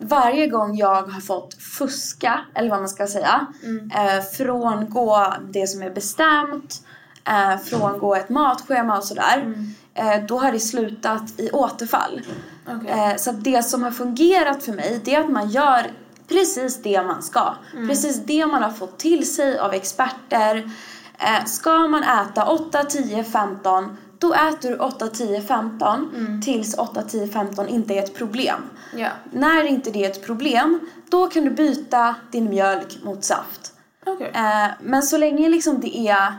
[0.00, 3.90] Varje gång jag har fått fuska, eller vad man ska säga, Mm.
[3.90, 6.82] eh, frångå det som är bestämt,
[7.24, 9.74] eh, frångå ett matschema och sådär, Mm.
[9.94, 12.20] eh, då har det slutat i återfall.
[12.68, 12.90] Okej.
[12.90, 15.86] Eh, så det som har fungerat för mig, det är att man gör
[16.28, 17.54] precis det man ska.
[17.74, 17.88] Mm.
[17.88, 20.70] Precis det man har fått till sig av experter.
[21.18, 27.02] Eh, ska man äta 8, 10, 15 då äter du 8, 10, 15 tills 8,
[27.02, 28.62] 10, 15 inte är ett problem.
[28.96, 29.08] Ja.
[29.30, 30.80] När inte det är ett problem,
[31.10, 33.72] då kan du byta din mjölk mot saft.
[34.06, 34.30] Okej.
[34.34, 36.32] Eh, men så länge liksom det är,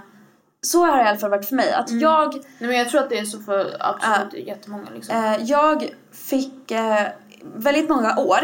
[0.61, 1.73] så har det i alla fall varit för mig.
[1.73, 5.15] Att jag, Nej men jag tror att det är så för absolut jättemånga liksom.
[5.15, 7.07] eh, jag fick eh,
[7.55, 8.39] väldigt många år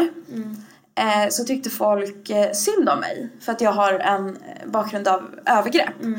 [0.94, 5.40] eh, så tyckte folk eh, synd om mig för att jag har en bakgrund av
[5.46, 6.04] övergrepp.
[6.04, 6.10] Eh,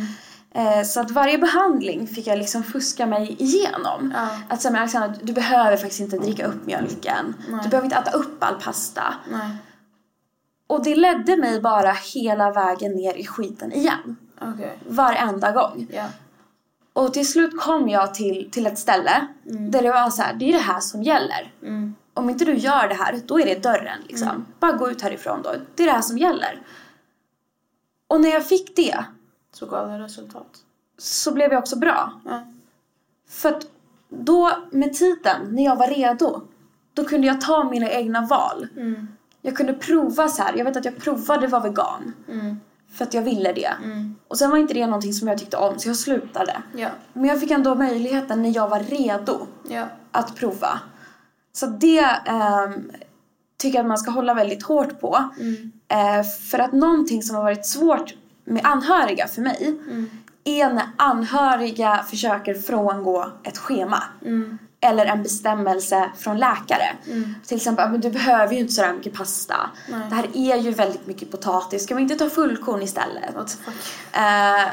[0.86, 4.14] så att varje behandling fick jag liksom fuska mig igenom.
[4.16, 4.28] Ja.
[4.50, 7.36] Att säga men Alexandra, du behöver faktiskt inte dricka upp mjölken.
[7.64, 9.14] Du behöver inte äta upp all pasta.
[9.32, 9.58] Nej.
[10.68, 14.16] Och det ledde mig bara hela vägen ner i skiten igen.
[14.42, 14.80] Okej.
[14.88, 15.88] Varenda gång.
[15.92, 16.06] Ja.
[16.94, 20.50] Och till slut kom jag till, till ett ställe där det var så här, det
[20.50, 21.54] är det här som gäller.
[21.64, 21.96] Mm.
[22.14, 24.46] Om inte du gör det här, då är det dörren liksom.
[24.60, 25.54] Bara gå ut härifrån då.
[25.76, 26.62] Det är det här som gäller.
[28.08, 29.06] Och när jag fick det
[29.52, 30.58] Så gav det resultat.
[30.98, 32.14] så blev jag också bra.
[32.26, 32.44] Ja.
[33.30, 33.68] För att
[34.10, 36.42] då med tiden, när jag var redo,
[36.94, 38.68] då kunde jag ta mina egna val.
[38.78, 39.08] Mm.
[39.42, 40.54] Jag kunde prova så här.
[40.58, 42.14] Jag vet att jag provade vara vegan.
[42.28, 42.60] Mm.
[42.94, 43.74] För att jag ville det.
[43.84, 44.16] Mm.
[44.28, 46.62] Och sen var inte det någonting som jag tyckte om så jag slutade.
[46.76, 46.90] Ja.
[47.14, 49.86] Men jag fick ändå möjligheten när jag var redo Ja.
[50.12, 50.80] att prova.
[51.54, 52.92] Så det ehm,
[53.58, 55.30] tycker jag att man ska hålla väldigt hårt på.
[55.40, 55.72] Mm.
[55.88, 58.14] Eh, för att någonting som har varit svårt
[58.50, 60.10] med anhöriga för mig Mm.
[60.44, 64.04] är när anhöriga försöker frångå ett schema.
[64.26, 64.58] Mm.
[64.82, 66.96] Eller en bestämmelse från läkare.
[67.48, 69.70] Till exempel, "Ah, men du behöver ju inte så mycket pasta.
[69.90, 70.00] Nej.
[70.10, 71.84] Det här är ju väldigt mycket potatis.
[71.84, 73.36] Ska vi inte ta fullkorn istället?
[74.12, 74.68] Eh,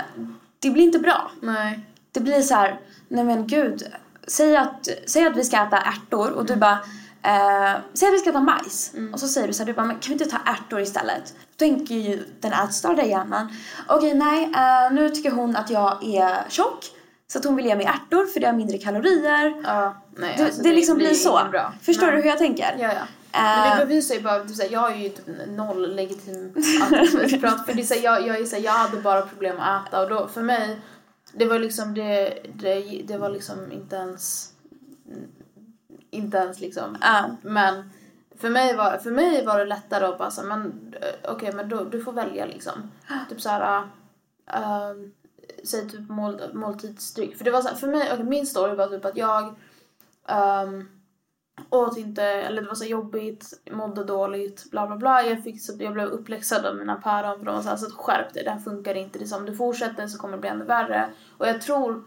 [0.59, 1.31] det blir inte bra.
[1.43, 1.81] Nej.
[2.13, 3.83] Det blir så här, nej men gud.
[4.29, 6.79] Säg att, säg att vi ska äta ärtor och du bara,
[7.27, 8.93] eh, säg att vi ska äta majs.
[9.13, 11.35] Och så säger du så här, du bara, men kan vi inte ta ärtor istället?
[11.57, 13.53] Då tänker ju den ätstörda hjärnan,
[13.89, 16.85] okej nej, eh, nu tycker hon att jag är tjock.
[17.29, 19.55] Så att hon vill ge mig ärtor för det har mindre kalorier.
[19.65, 19.95] Ja.
[20.17, 21.41] Nej, Det, alltså, det liksom blir så.
[21.51, 21.73] Bra.
[21.83, 22.17] Förstår Nej.
[22.17, 22.77] du hur jag tänker?
[22.79, 23.03] Ja, ja.
[23.33, 26.53] Men Eh, det bevisar ju bara, såhär, jag har ju typ noll legitim
[27.41, 30.03] prat för det är såhär, jag, jag, är såhär, jag hade bara problem att äta
[30.03, 30.81] och då för mig,
[31.33, 34.53] det var liksom det, det, det var liksom inte ens,
[36.17, 37.31] inte ens liksom, Ja.
[37.43, 37.91] men
[38.39, 41.69] för mig var, för mig var det lättare att bara såhär, men eh, okej men
[41.69, 42.91] då, du får välja liksom.
[43.29, 43.83] Typ såhär,
[44.53, 44.93] äh,
[45.65, 47.37] säg typ mål, måltidsdryck.
[47.37, 49.55] För det var såhär, för mig, okej min story var typ att jag
[50.29, 50.89] ehm,
[51.71, 55.23] åt inte, eller det var så jobbigt, mådde dåligt, bla bla bla.
[55.23, 57.91] Jag, fick, så jag blev uppläxad av mina päron för de var så här, så
[57.91, 59.19] skärp dig, det här funkar inte.
[59.19, 61.09] Det som om du fortsätter så kommer det bli ännu värre.
[61.39, 62.05] Och jag tror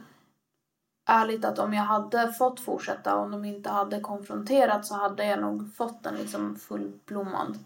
[1.09, 5.39] ärligt att om jag hade fått fortsätta, om de inte hade konfronterat så hade jag
[5.41, 7.57] nog fått en liksom fullblommad,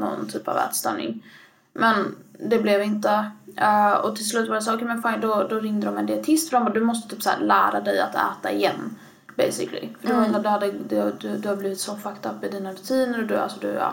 [0.00, 1.24] någon typ av ätstörning.
[1.72, 2.16] Men
[2.50, 3.30] det blev inte.
[3.56, 6.06] Eh, och till slut var det så, okej men fine, då, då ringde de en
[6.06, 8.96] dietist för de bara, du måste typ så lära dig att äta igen.
[9.36, 9.88] Basically.
[10.00, 10.42] För Mm.
[10.42, 13.36] du, hade, du, du, du har blivit så fucked up i dina rutiner och du,
[13.36, 13.92] alltså du, ja.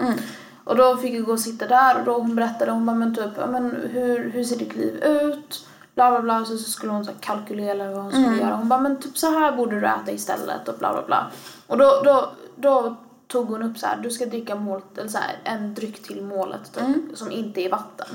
[0.63, 3.15] Och då fick jag gå och sitta där och då hon berättade, hon bara men
[3.15, 5.67] typ, men hur, hur ser ditt liv ut?
[5.95, 8.56] Bla bla bla, så, så skulle hon så här, kalkylera vad hon skulle göra.
[8.56, 11.32] Hon bara men typ så här borde du äta istället och bla bla bla.
[11.67, 12.95] Och då, då, då
[13.27, 16.23] tog hon upp så här, du ska dricka mål, eller så här, en dryck till
[16.23, 18.08] målet typ, som inte är vatten.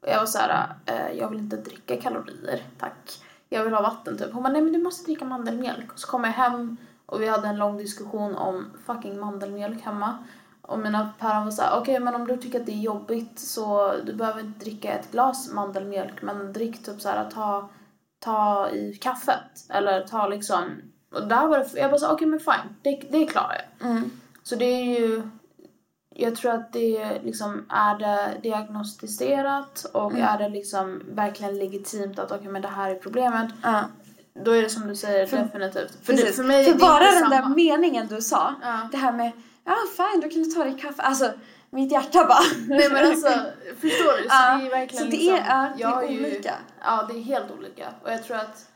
[0.00, 3.20] Och jag var så här, eh, jag vill inte dricka kalorier, tack.
[3.48, 4.32] Jag vill ha vatten typ.
[4.32, 5.92] Hon bara, nej men du måste dricka mandelmjölk.
[5.92, 10.18] Och så kom jag hem och vi hade en lång diskussion om fucking mandelmjölk hemma.
[10.66, 13.94] Och mina päron var såhär, okej men om du tycker att det är jobbigt så
[14.04, 17.68] du behöver inte dricka ett glas mandelmjölk men drick typ såhär, ta,
[18.20, 19.70] ta i kaffet.
[19.70, 20.64] Eller ta liksom,
[21.14, 23.90] och där var det, jag bara så okej men fine, det, det klarar jag.
[23.90, 24.10] Mm.
[24.42, 25.22] Så det är ju,
[26.14, 30.24] jag tror att det liksom, är det diagnostiserat och Mm.
[30.24, 33.50] är det liksom verkligen legitimt att okej men det här är problemet.
[33.62, 33.84] Ja.
[34.44, 35.98] Då är det som du säger definitivt.
[36.06, 38.88] För, det, för mig för bara den där meningen du sa, Ja.
[38.92, 39.32] det här med
[39.66, 41.32] ja fine du kan du ta dig kaffe, alltså
[41.70, 43.28] mitt hjärta bara Nej men alltså,
[43.80, 44.22] förstår du?
[44.22, 46.54] Så Ja, det är verkligen så det liksom, är- det är har ju- olika.
[46.84, 47.86] Ja, det är helt olika.
[48.04, 48.66] Och jag tror att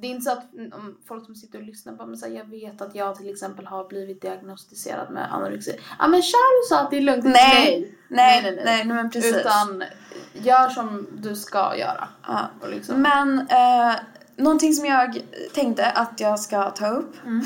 [0.00, 2.44] det är inte så att om folk som sitter och lyssnar på mig säger jag
[2.50, 5.76] vet att jag till exempel har blivit diagnostiserad med anorexi.
[5.98, 7.24] Ja men Charlie sa att det är lugnt.
[7.24, 7.94] Nej.
[8.08, 9.36] Nej, nej, nej, men precis.
[9.36, 9.84] Utan
[10.32, 12.08] gör som du ska göra.
[12.26, 12.50] Ja.
[12.68, 13.02] Liksom.
[13.02, 13.94] Men eh,
[14.36, 15.22] någonting som jag
[15.54, 17.44] tänkte att jag ska ta upp Mm.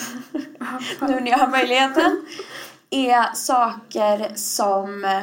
[1.01, 2.27] nu när jag har möjligheten
[2.97, 5.23] är saker som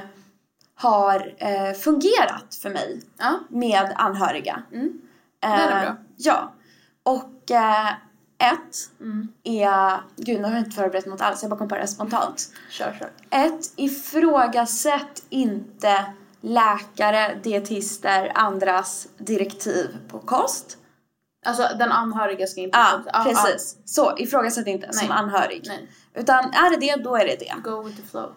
[0.75, 3.39] har eh, fungerat för mig Ja.
[3.49, 4.63] med anhöriga.
[4.73, 5.01] Mm.
[5.43, 5.95] Eh, Det är bra.
[6.17, 6.51] Ja.
[7.03, 7.87] Och eh,
[8.37, 9.27] ett Mm.
[9.43, 10.01] är...
[10.15, 11.41] Gud, nu har jag inte förberett något alls.
[11.41, 12.49] Jag bara kom på det spontant.
[12.69, 13.11] Kör, kör.
[13.29, 16.05] Ett, ifrågasätt inte
[16.41, 20.77] läkare, dietister, andras direktiv på kost.
[21.43, 22.77] Alltså den anhöriga ska inte...
[23.13, 23.77] Ja, precis.
[23.85, 25.17] Så ifrågasätt inte som Nej.
[25.17, 25.63] anhörig.
[25.67, 25.87] Nej.
[26.15, 27.53] Utan är det det, då är det det.
[27.69, 28.33] Go with the flow.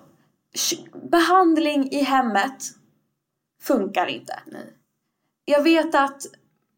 [1.11, 2.62] Behandling i hemmet
[3.62, 4.40] funkar inte.
[4.47, 4.73] Nej.
[5.45, 6.23] Jag vet att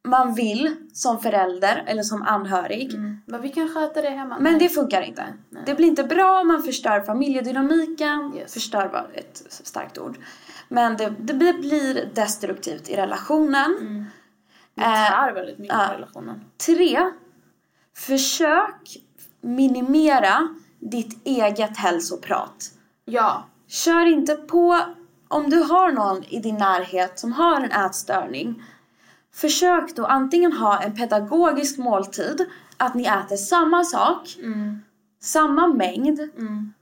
[0.04, 2.94] man vill som förälder eller som anhörig.
[2.94, 3.20] Mm.
[3.26, 4.38] Men vi kan sköta det hemma.
[4.40, 5.24] Men det funkar inte.
[5.50, 5.62] Nej.
[5.66, 8.32] Det blir inte bra, man förstör familjedynamiken.
[8.36, 8.52] Yes.
[8.54, 10.18] Förstör var ett starkt ord.
[10.68, 13.76] Men det, det blir- blir destruktivt i relationen.
[13.80, 14.04] Mm.
[14.78, 16.40] Det Eh, tär väldigt mycket på relationen.
[16.66, 17.10] Tre,
[17.96, 18.96] försök
[19.40, 20.48] minimera
[20.80, 22.70] ditt eget hälsoprat.
[23.04, 23.44] Ja.
[23.68, 24.80] Kör inte på
[25.28, 28.62] om du har någon i din närhet som har en ätstörning.
[29.34, 34.82] Försök då antingen ha en pedagogisk måltid, att ni äter samma sak, Mm.
[35.22, 36.72] samma mängd, Mm.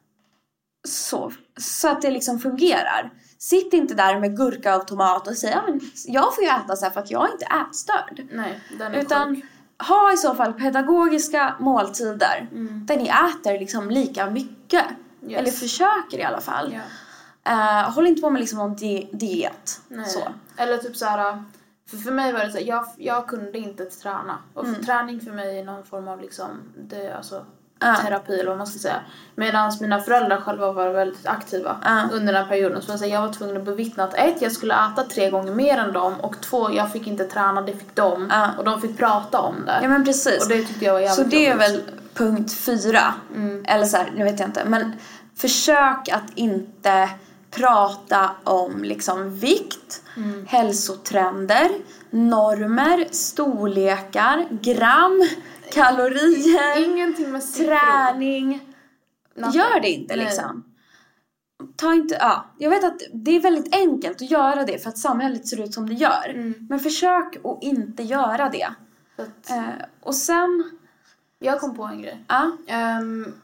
[0.89, 3.11] så, så att det liksom fungerar.
[3.39, 6.77] Sitt inte där med gurka och tomat och säg ja, men jag får ju äta
[6.77, 8.27] så här för att jag är inte ätstörd.
[8.31, 9.45] Nej, den är Utan sjuk.
[9.89, 12.87] ha i så fall pedagogiska måltider Mm.
[12.87, 14.85] där ni äter liksom lika mycket.
[15.29, 15.39] Yes.
[15.41, 16.75] Eller försöker i alla fall.
[16.75, 16.81] Ja.
[17.53, 19.81] Eh, håll inte på med liksom någon di- diet.
[19.89, 20.07] Nej.
[20.09, 20.21] Så.
[20.57, 21.45] Eller typ så här.
[21.91, 24.39] För, för mig var det så här, jag, jag kunde inte träna.
[24.55, 24.75] Och Mm.
[24.77, 27.47] för träning för mig är någon form av liksom, det, alltså,
[27.81, 27.97] Ja.
[27.97, 29.01] terapi eller vad man ska säga.
[29.35, 32.03] Medan mina föräldrar själva var väldigt aktiva Ja.
[32.13, 32.83] under den perioden.
[32.83, 35.93] Så jag, var tvungen att bevittna att ett, jag skulle äta tre gånger mer än
[35.93, 38.29] dem och två, jag fick inte träna, det fick de.
[38.31, 38.49] Ja.
[38.59, 39.79] Och de fick prata om det.
[39.83, 40.43] Ja men precis.
[40.43, 41.83] Och det tyckte jag var jävligt så det är väl
[42.15, 43.15] punkt fyra.
[43.35, 43.65] Mm.
[43.69, 44.65] Eller så här, nu vet jag inte.
[44.65, 44.93] Men
[45.37, 47.11] försök att inte
[47.51, 50.47] prata om liksom vikt, Mm.
[50.49, 51.69] hälsotrender,
[52.11, 55.29] normer, storlekar, gram,
[55.73, 58.61] kalorier, Ingenting med träning.
[59.35, 59.61] Nothing.
[59.61, 60.25] Gör det inte Nej.
[60.25, 60.65] liksom.
[61.77, 62.45] Ta inte, ja.
[62.59, 65.75] Jag vet att det är väldigt enkelt att göra det för att samhället ser ut
[65.75, 66.29] som det gör.
[66.29, 66.55] Mm.
[66.69, 68.69] Men försök att inte göra det.
[69.51, 70.71] Eh, och sen,
[71.39, 72.25] jag kom på en grej.
[72.29, 72.51] ja.
[72.67, 73.35] Ehm,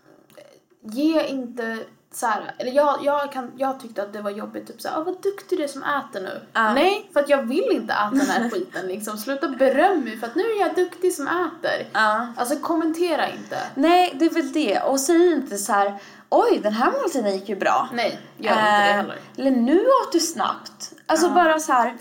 [0.85, 1.79] ge inte
[2.13, 5.03] så här, eller jag, jag, kan, jag tyckte att det var jobbigt, typ såhär, ah,
[5.05, 6.41] vad duktig du är som äter nu.
[6.53, 6.75] Ja.
[6.75, 9.19] Nej, för att jag vill inte äta den här skiten liksom.
[9.19, 11.87] Sluta beröm mig för att nu är jag duktig som äter.
[11.93, 12.27] ja.
[12.37, 13.59] Alltså kommentera inte.
[13.75, 14.81] Nej, det är väl det.
[14.81, 15.95] Och säg inte så här,
[16.29, 17.89] oj den här måltiden gick ju bra.
[17.93, 19.19] Nej, gör inte det Eh, heller.
[19.37, 20.93] Eller nu åt du snabbt.
[21.07, 21.33] Alltså Ja.
[21.35, 21.97] bara så här,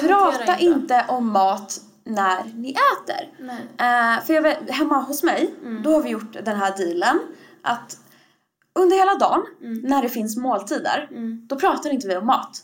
[0.00, 0.64] prata inte.
[0.64, 1.04] inte.
[1.08, 3.28] om mat när ni äter.
[3.38, 3.56] Nej.
[3.78, 5.82] Eh, för jag hemma hos mig, Mm.
[5.82, 7.20] då har vi gjort den här dealen
[7.62, 7.96] att
[8.76, 9.78] under hela dagen, Mm.
[9.78, 11.40] när det finns måltider, Mm.
[11.48, 12.62] då pratar inte vi om mat.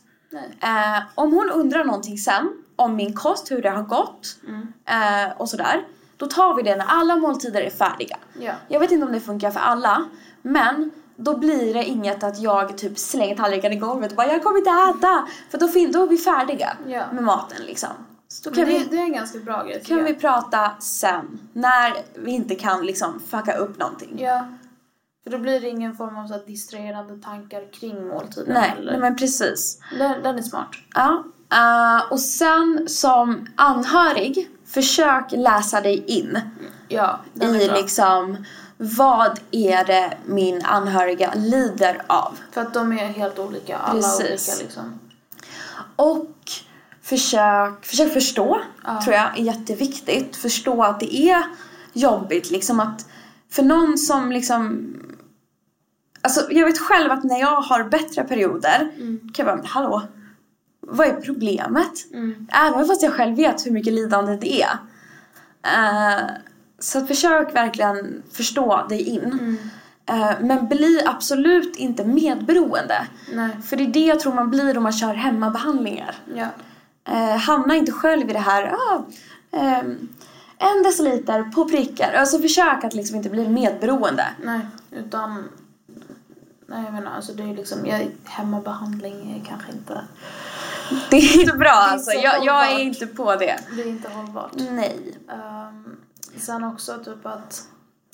[0.61, 4.72] Eh, om hon undrar någonting sen, om min kost, hur det har gått Mm.
[4.87, 5.85] eh, och sådär,
[6.16, 8.16] då tar vi det när alla måltider är färdiga.
[8.40, 8.53] Ja.
[8.68, 10.05] Jag vet inte om det funkar för alla,
[10.42, 14.42] men då blir det inget att jag typ slänger tallriken i golvet och bara jag
[14.42, 15.29] kommer inte äta.
[15.51, 17.05] För då, fin- då är vi färdiga Ja.
[17.12, 17.88] med maten liksom.
[18.29, 20.05] Så det, vi, det är en ganska bra grej kan jag.
[20.05, 24.16] vi prata sen, när vi inte kan liksom fucka upp någonting.
[24.18, 24.46] Ja.
[25.25, 28.91] För då blir det ingen form av så här distraherande tankar kring måltiden Nej, heller.
[28.93, 29.79] nej men precis.
[29.99, 30.69] Den, den är smart.
[30.95, 31.25] Ja.
[31.53, 36.41] eh, och sen som anhörig, försök läsa dig in
[36.89, 38.45] Ja, i liksom
[38.77, 42.39] vad är det min anhöriga lider av.
[42.53, 43.77] För att de är helt olika.
[43.79, 44.49] Alla Precis.
[44.49, 44.99] olika liksom.
[45.97, 46.31] Och
[47.03, 49.03] försök, försök förstå, Ja.
[49.03, 50.37] tror jag är jätteviktigt.
[50.37, 51.43] Förstå att det är
[51.93, 53.07] jobbigt liksom att
[53.53, 54.95] för någon som liksom
[56.25, 58.91] Alltså jag vet själv att när jag har bättre perioder
[59.35, 60.03] kan jag bara, hallå,
[60.81, 62.12] vad är problemet?
[62.12, 62.47] Mm.
[62.53, 64.77] Även fast jag själv vet hur mycket lidande det är.
[65.62, 66.25] Eh,
[66.79, 69.23] så försök verkligen förstå dig in.
[69.23, 69.57] Mm.
[70.07, 73.07] Eh, men bli absolut inte medberoende.
[73.33, 73.51] Nej.
[73.65, 76.17] För det är det jag tror man blir om man kör hemmabehandlingar.
[76.35, 76.49] Ja.
[77.05, 79.05] Eh, hamna inte själv i det här, ah,
[79.53, 80.09] ehm,
[80.62, 82.12] en deciliter på prickar.
[82.12, 84.25] Alltså försök att liksom inte bli medberoende.
[84.44, 85.48] Nej, utan...
[86.66, 87.87] Nej, jag menar, alltså det är liksom...
[87.87, 90.01] Jag, hemmabehandling är kanske inte...
[91.11, 93.59] Det är inte bra är alltså, så jag, jag är inte på det.
[93.77, 94.51] Det är inte hållbart.
[94.70, 95.18] Nej.
[95.29, 95.96] Um,
[96.37, 97.62] sen också typ att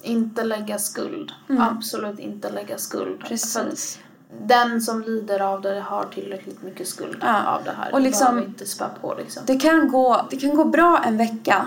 [0.03, 1.33] inte lägga skuld.
[1.59, 3.05] Absolut inte lägga skuld.
[3.21, 3.29] För Mm.
[3.29, 3.99] Precis.
[4.43, 7.43] den som lider av det har tillräckligt mycket skuld Ja.
[7.47, 7.93] av det här.
[7.93, 9.43] Och liksom- inte spä på liksom.
[9.47, 11.67] Det kan, gå, det kan gå bra en vecka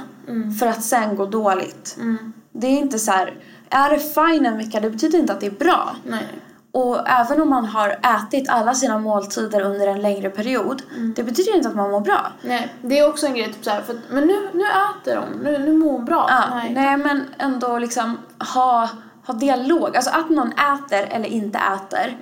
[0.59, 1.95] för att sen gå dåligt.
[1.99, 2.33] Mm.
[2.51, 3.33] Det är inte så här,
[3.69, 5.95] är det fine en vecka det betyder inte att det är bra.
[6.03, 6.27] Nej.
[6.73, 10.81] Och även om man har ätit alla sina måltider under en längre period,
[11.15, 12.31] det betyder inte att man mår bra.
[12.41, 15.17] Nej, det är också en grej typ så här, för att, men nu, nu äter
[15.17, 16.25] hon, nu, nu mår hon bra.
[16.29, 16.97] Ja, nej.
[16.97, 18.17] men ändå liksom
[18.53, 18.89] ha,
[19.25, 19.95] ha dialog.
[19.95, 22.17] Alltså att någon äter eller inte äter.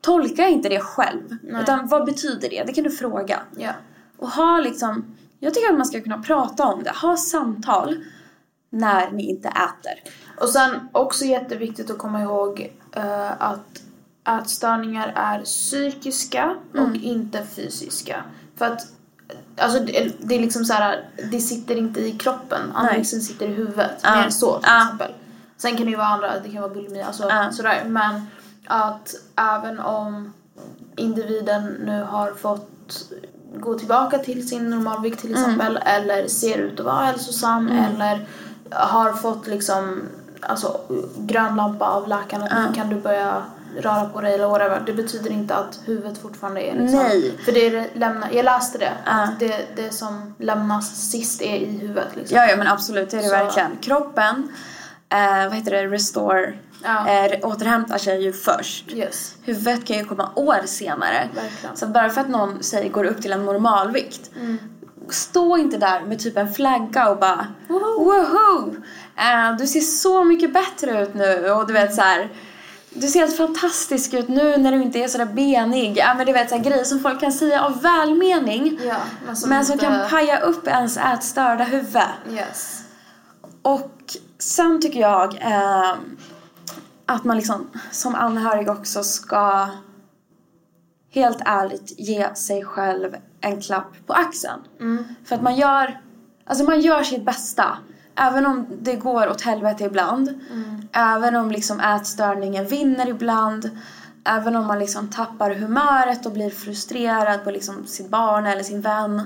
[0.00, 1.36] tolka inte det själv.
[1.62, 2.64] Utan vad betyder det?
[2.66, 3.40] Det kan du fråga.
[3.56, 3.70] Ja.
[4.18, 6.90] Och ha liksom, jag tycker att man ska kunna prata om det.
[7.02, 8.04] Ha samtal
[8.70, 10.12] när ni inte äter.
[10.40, 13.82] Och sen också jätteviktigt att komma ihåg eh, att
[14.40, 18.24] ätstörningar är psykiska och inte fysiska.
[18.56, 18.80] För att
[19.56, 23.52] Alltså det, det är liksom så här, det sitter inte i kroppen, anorexin sitter i
[23.54, 23.90] huvudet.
[24.02, 24.16] Ja.
[24.16, 24.82] Mer så till Ja.
[24.84, 25.12] exempel.
[25.56, 27.50] Sen kan det ju vara andra, det kan vara bulimi, alltså Ja.
[27.52, 27.84] sådär.
[27.86, 28.26] Men
[28.66, 30.32] att även om
[30.96, 33.04] individen nu har fått
[33.60, 38.26] gå tillbaka till sin normalvikt till exempel eller ser ut att vara hälsosam eller
[38.70, 40.02] har fått liksom
[40.40, 40.80] alltså
[41.16, 43.42] grön lampa av läkaren att nu kan du börja
[43.78, 44.82] röra på dig eller whatever.
[44.86, 46.98] Det betyder inte att huvudet fortfarande är liksom.
[46.98, 47.38] Nej.
[47.44, 48.92] För det är det lämnar, jag läste det.
[49.04, 49.12] Ja.
[49.22, 52.36] Att det, det som lämnas sist är i huvudet liksom.
[52.36, 53.76] Ja, ja men absolut, det är det Så- verkligen.
[53.76, 54.48] Kroppen,
[55.08, 56.52] eh, vad heter det, restore,
[56.84, 57.08] Ja.
[57.08, 58.92] eh, återhämtar sig ju först.
[58.92, 59.34] Yes.
[59.42, 61.28] Huvudet kan ju komma år senare.
[61.34, 61.76] Verkligen.
[61.76, 64.30] Så bara för att någon säger går upp till en normalvikt.
[64.40, 64.58] Mm.
[65.10, 68.74] Stå inte där med typ en flagga och bara woho!
[69.16, 72.28] Eh, du ser så mycket bättre ut nu och du vet så här.
[72.94, 75.96] Du ser helt fantastisk ut nu när du inte är sådär benig.
[75.98, 78.78] Ja men du vet så här, grejer som folk kan säga av välmening.
[78.84, 82.02] Ja, men som, Men som inte- kan paja upp ens ätstörda huvud.
[82.32, 82.78] Yes.
[83.62, 83.90] Och
[84.38, 85.92] sen tycker jag eh,
[87.06, 89.68] att man liksom som anhörig också ska
[91.10, 94.60] helt ärligt ge sig själv en klapp på axeln.
[95.24, 96.00] För att man gör,
[96.44, 97.78] alltså man gör sitt bästa.
[98.14, 100.40] Även om det går åt helvete ibland.
[100.92, 103.70] Även om liksom ätstörningen vinner ibland.
[104.24, 108.80] Även om man liksom tappar humöret och blir frustrerad på liksom sitt barn eller sin
[108.80, 109.22] vän.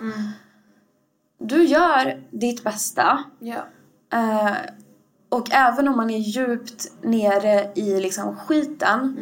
[1.39, 3.25] Du gör ditt bästa.
[3.39, 3.67] Ja.
[4.13, 4.53] Eh,
[5.37, 9.17] och även om man är djupt nere i liksom skiten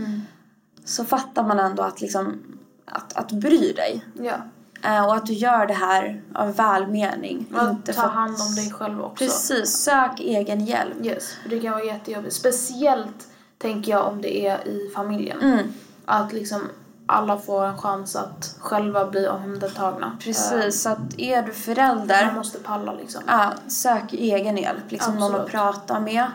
[0.84, 2.42] så fattar man ändå att, liksom,
[2.84, 4.04] att, att bry dig.
[4.14, 4.34] Ja.
[4.82, 7.46] Eh, och att du gör det här av välmening.
[7.54, 9.24] Och inte ta hand om dig själv också.
[9.24, 10.94] Precis, sök egen hjälp.
[11.02, 12.34] Yes, det kan vara jättejobbigt.
[12.34, 15.40] Speciellt tänker jag om det är i familjen.
[15.40, 15.66] Mm.
[16.04, 16.60] Att liksom
[17.06, 20.16] alla får en chans att själva bli omhändertagna.
[20.20, 23.22] Precis, så att är du Eh, förälder, Man måste palla liksom.
[23.26, 24.90] ja, sök egen hjälp.
[24.90, 25.50] Liksom någon att Absolut.
[25.52, 26.26] prata med.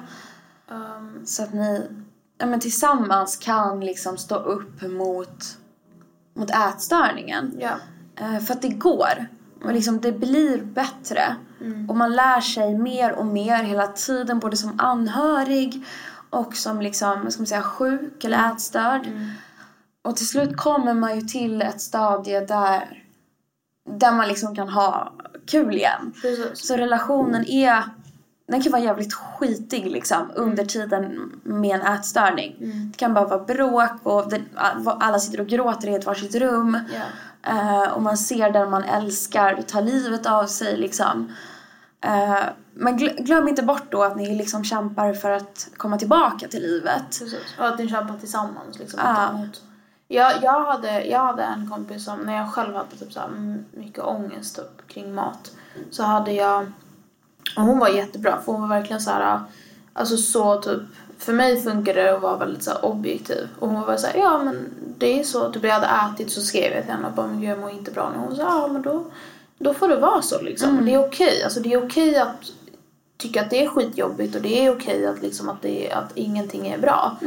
[0.72, 1.88] Um, Så att ni
[2.38, 5.44] ja, men tillsammans kan liksom stå upp mot,
[6.34, 7.52] mot ätstörningen.
[7.60, 7.72] ja.
[8.16, 9.28] Eh, för att det går.
[9.64, 11.36] Och liksom det blir bättre.
[11.62, 11.90] Mm.
[11.90, 14.40] Och man lär sig mer och mer hela tiden.
[14.40, 15.86] Både som anhörig
[16.30, 18.38] och som liksom, vad ska man säga, sjuk eller
[19.08, 19.30] Mm.
[20.08, 23.04] Och till slut kommer man ju till ett stadie där,
[23.90, 25.14] där man liksom kan ha
[25.48, 26.14] kul igen.
[26.22, 26.68] Precis.
[26.68, 27.84] Så relationen är,
[28.48, 32.56] den kan vara jävligt skitig liksom under tiden med en ätstörning.
[32.92, 34.46] Det kan bara vara bråk och den,
[34.86, 36.78] alla sitter och gråter i ett varsitt rum.
[37.48, 41.34] Eh, och man ser den man älskar ta livet av sig liksom.
[42.02, 42.40] Eh,
[42.74, 46.62] men gl- glöm inte bort då att ni liksom kämpar för att komma tillbaka till
[46.62, 47.04] livet.
[47.20, 47.40] Precis.
[47.60, 49.00] Och att ni kämpar tillsammans liksom.
[49.04, 49.46] Ja.
[50.12, 53.22] Jag, jag, hade, jag hade en kompis som, när jag själv hade typ så
[53.72, 55.52] mycket ångest typ, kring mat.
[55.92, 56.72] Så hade jag,
[57.58, 59.40] och hon var jättebra för hon var verkligen så här,
[59.94, 60.82] alltså så typ,
[61.18, 63.48] för mig funkar det att vara väldigt så objektiv.
[63.60, 66.42] Och hon var så här, ja men det är så, typ jag hade ätit så
[66.42, 68.18] skrev jag till henne och bara, men jag mår inte bra nu.
[68.18, 69.06] Hon sa, ja men då,
[69.58, 70.86] då får det vara så liksom.
[70.86, 72.52] Det är okej, alltså det är okej att
[73.20, 76.68] tycka att det är skitjobbigt och det är okej att, liksom att, det att ingenting
[76.68, 77.18] är bra.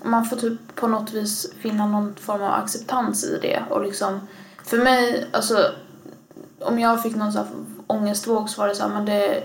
[0.00, 3.62] Och Man får typ på något vis finna någon form av acceptans i det.
[3.70, 4.20] Och liksom,
[4.64, 5.70] för mig, alltså
[6.60, 7.52] om jag fick någon sån här
[7.86, 9.42] ångestvåg så var det så här, men det,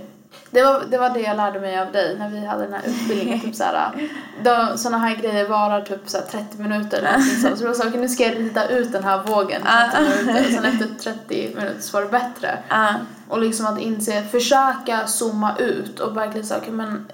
[0.51, 2.81] det, var, det var det jag lärde mig av dig när vi hade den här
[2.87, 3.39] utbildningen.
[3.39, 4.09] typ så här,
[4.43, 7.73] då, såna här grejer varar typ så här 30 minuter eller så.
[7.73, 10.47] Så här, okej, nu ska jag rida ut den här vågen i 30 minuter.
[10.47, 12.63] Och sen efter 30 minuter så var det bättre.
[12.69, 12.93] Ja.
[13.27, 17.05] Och liksom att inse, försöka zooma ut och verkligen säga, okej men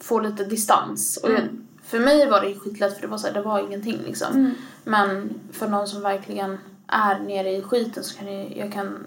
[0.00, 1.16] få lite distans.
[1.16, 1.40] Och jag,
[1.84, 4.54] för mig var det skitlätt för det var så här, det var ingenting liksom.
[4.84, 9.06] Men för någon som verkligen är nere i skiten så kan jag, jag kan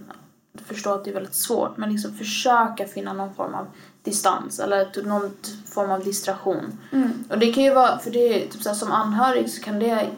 [0.61, 1.77] förstå att det är väldigt svårt.
[1.77, 3.67] Men liksom försöka finna någon form av
[4.03, 5.31] distans eller typ någon
[5.67, 6.79] form av distraktion.
[7.29, 9.79] Och det kan ju vara, för det är typ så här, som anhörig så kan
[9.79, 10.09] det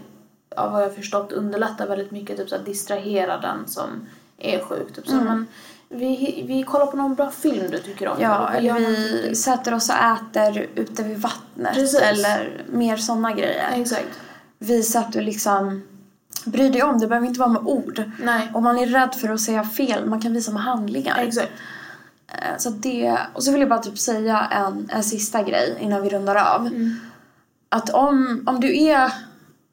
[0.56, 3.90] av vad jag förstått underlätta väldigt mycket typ så här, distrahera den som
[4.38, 4.94] är sjuk.
[4.96, 5.48] Typ här, men
[5.90, 8.18] vi, vi kollar på någon bra film du tycker om.
[8.20, 9.36] Ja, vi eller vi någonting.
[9.36, 11.74] sätter oss och äter ute vid vattnet.
[11.74, 12.02] Precis.
[12.02, 13.72] Eller mer sådana grejer.
[13.74, 14.20] Exakt.
[14.60, 15.82] Visa att du liksom
[16.48, 17.00] bryr dig om.
[17.00, 18.04] Det behöver inte vara med ord.
[18.20, 18.52] Nej.
[18.54, 21.18] Om man är rädd för att säga fel, man kan visa med handlingar.
[21.18, 21.52] Exakt.
[22.28, 26.02] Eh, Så det, och så vill jag bara typ säga en, en sista grej innan
[26.02, 26.70] vi rundar av.
[27.70, 29.12] Att om, om du är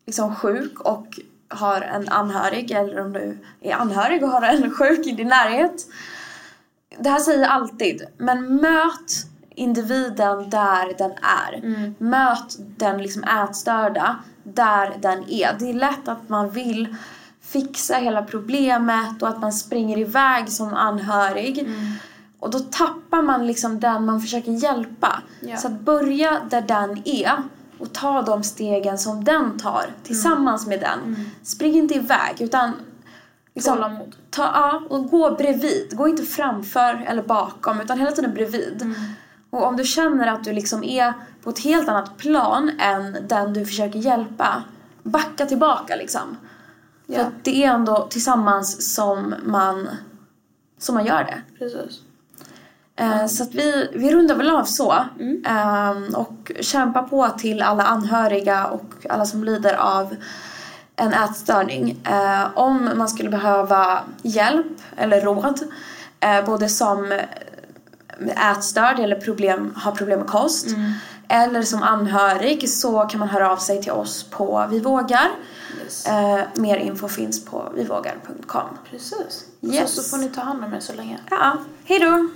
[0.06, 5.06] liksom sjuk och har en anhörig eller om du är anhörig och har en sjuk
[5.06, 5.86] i din närhet.
[6.98, 11.60] Det här säger jag alltid, men möt individen där den är.
[11.98, 15.56] Möt den liksom ätstörda där den är.
[15.58, 16.96] Det är lätt att man vill
[17.40, 21.68] fixa hela problemet och att man springer iväg som anhörig.
[22.38, 25.22] Och då tappar man liksom den man försöker hjälpa.
[25.40, 25.56] Ja.
[25.56, 27.32] Så att börja där den är
[27.78, 31.30] och ta de stegen som den tar tillsammans med den.
[31.42, 32.72] Spring inte iväg utan
[33.54, 33.98] liksom,
[34.30, 35.96] ta, ja, och gå bredvid.
[35.96, 38.94] Gå inte framför eller bakom utan hela tiden bredvid.
[39.54, 43.52] Och om du känner att du liksom är på ett helt annat plan än den
[43.52, 44.62] du försöker hjälpa,
[45.02, 46.36] backa tillbaka liksom.
[47.06, 47.20] För Ja.
[47.20, 49.88] att det är ändå tillsammans som man,
[50.78, 51.42] som man gör det.
[51.58, 52.00] Precis.
[52.96, 54.94] Eh, Så att vi, vi rundar väl av så.
[55.46, 60.16] Ehm, och kämpa på till alla anhöriga och alla som lider av
[60.96, 62.00] en ätstörning.
[62.04, 65.60] Eh, om man skulle behöva hjälp eller råd,
[66.20, 67.20] eh, både som
[68.50, 70.66] ätstörd eller problem, har problem med kost
[71.28, 75.30] eller som anhörig så kan man höra av sig till oss på Vi vågar.
[75.82, 76.06] Yes.
[76.06, 78.78] Eh, mer info finns på vivågar.com.
[78.90, 79.44] Precis.
[79.62, 79.94] Yes.
[79.94, 81.18] Så, så får ni ta hand om er så länge.
[81.30, 82.28] Ja, hej då!